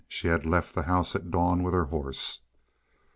She 0.07 0.29
had 0.29 0.47
left 0.47 0.73
the 0.73 0.81
house 0.81 1.15
at 1.15 1.29
dawn 1.29 1.61
with 1.61 1.75
her 1.75 1.85
horse. 1.85 2.45